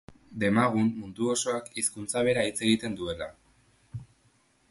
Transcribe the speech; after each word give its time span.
Demagun 0.43 0.87
mundu 1.01 1.27
osoak 1.33 1.67
hizkuntza 1.81 2.25
bera 2.29 2.45
hitz 2.49 2.57
egiten 2.69 2.97
duela. 3.01 3.31